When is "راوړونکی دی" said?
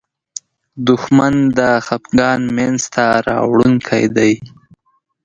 3.27-4.33